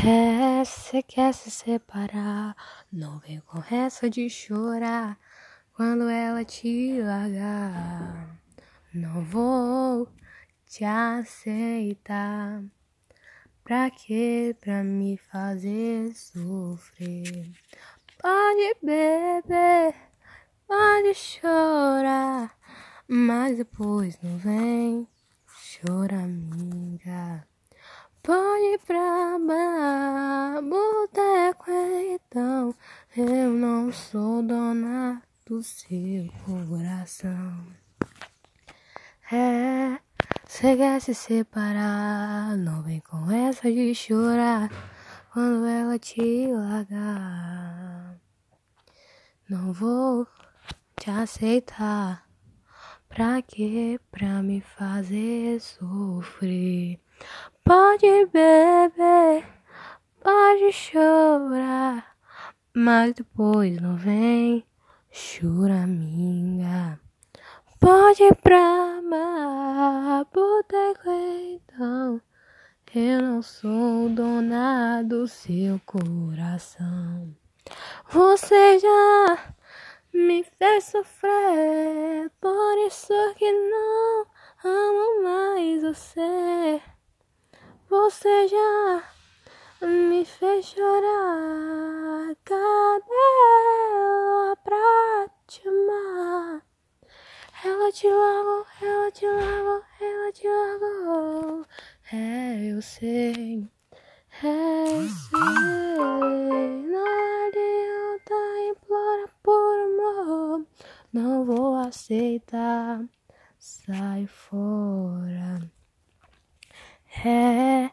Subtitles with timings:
[0.00, 2.56] É, cê quer se separar,
[2.90, 5.18] não vem com essa de chorar
[5.74, 8.40] quando ela te largar.
[8.92, 10.08] Não vou
[10.66, 12.64] te aceitar.
[13.62, 14.56] Pra que?
[14.60, 17.52] Pra me fazer sofrer.
[18.18, 19.94] Pode beber,
[20.66, 22.56] pode chorar,
[23.06, 25.06] mas depois não vem
[25.46, 27.36] choraminga.
[27.36, 27.51] Pode
[28.22, 32.74] pra bar, boteco então.
[33.16, 37.66] Eu não sou dona do seu coração.
[39.30, 39.98] É,
[40.46, 44.70] cê quer se separar, não vem com essa de chorar
[45.32, 48.20] quando ela te largar.
[49.48, 50.26] Não vou
[50.96, 52.26] te aceitar.
[53.08, 54.00] Pra quê?
[54.10, 57.00] Pra me fazer sofrer.
[57.64, 59.44] Pode beber,
[60.20, 62.16] pode chorar,
[62.74, 64.64] mas depois não vem
[65.10, 66.98] choraminga.
[67.78, 72.20] Pode ir pra mar, boteco então.
[72.94, 77.34] Eu não sou dona do seu coração.
[78.10, 79.54] Você já
[80.12, 84.26] me fez sofrer, por isso que não
[84.64, 86.82] amo mais você.
[87.92, 89.04] Você já
[89.86, 92.34] me fez chorar.
[92.42, 93.04] Cadê
[93.92, 96.62] ela pra te amar?
[97.62, 101.66] Ela te largou, ela te largou, ela te largou.
[102.10, 103.68] É, eu sei,
[104.42, 105.38] é, eu sei.
[106.88, 107.04] Não
[107.46, 108.34] adianta
[108.70, 110.66] implorar por amor.
[111.12, 113.04] Não vou aceitar.
[113.58, 115.70] Sai fora.
[117.24, 117.88] É,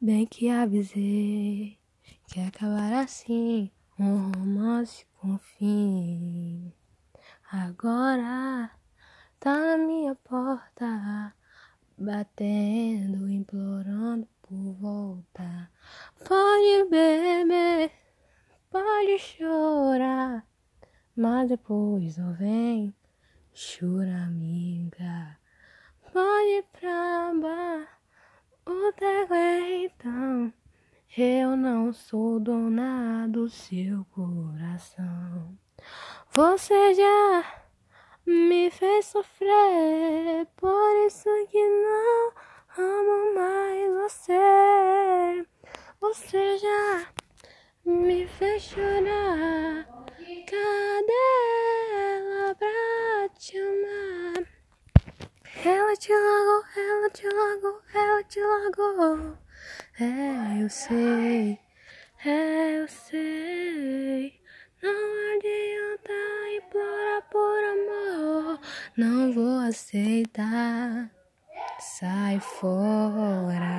[0.00, 1.78] bem que avisei
[2.26, 6.72] que acabar assim um romance com fim.
[7.48, 8.72] Agora
[9.38, 11.32] tá na minha porta,
[11.96, 15.70] batendo, implorando por volta.
[16.26, 17.92] Pode beber,
[18.68, 20.44] pode chorar,
[21.14, 22.92] mas depois não vem
[23.54, 25.38] chora, amiga.
[26.12, 28.02] Pode ir pra bar
[28.64, 30.52] Boteco então,
[31.18, 35.56] eu não sou dona do seu coração.
[36.32, 37.62] Você já
[38.26, 42.32] me fez sofrer, por isso que não
[42.76, 45.46] amo mais você.
[46.00, 47.06] Você já
[47.84, 49.86] me fez chorar,
[50.18, 51.12] cadê
[51.94, 54.48] ela pra te amar?
[55.64, 59.38] Ela te largou, ela te largou, ela te largou.
[60.00, 61.58] É, eu sei,
[62.24, 64.40] é, eu sei.
[64.82, 66.12] Não adianta
[66.56, 68.60] implorar por amor.
[68.96, 71.10] Não vou aceitar.
[71.78, 73.72] Sai fora.